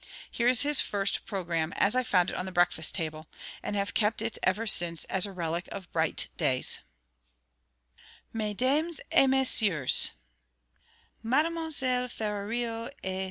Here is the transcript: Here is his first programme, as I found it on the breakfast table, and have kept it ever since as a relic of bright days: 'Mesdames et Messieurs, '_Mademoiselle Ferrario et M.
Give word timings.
Here 0.31 0.47
is 0.47 0.63
his 0.63 0.81
first 0.81 1.27
programme, 1.27 1.73
as 1.73 1.95
I 1.95 2.01
found 2.01 2.31
it 2.31 2.35
on 2.35 2.47
the 2.47 2.51
breakfast 2.51 2.95
table, 2.95 3.27
and 3.61 3.75
have 3.75 3.93
kept 3.93 4.19
it 4.23 4.39
ever 4.41 4.65
since 4.65 5.03
as 5.03 5.27
a 5.27 5.31
relic 5.31 5.69
of 5.71 5.91
bright 5.91 6.27
days: 6.37 6.79
'Mesdames 8.33 8.99
et 9.11 9.27
Messieurs, 9.27 10.09
'_Mademoiselle 11.23 12.07
Ferrario 12.09 12.85
et 13.03 13.09
M. 13.09 13.19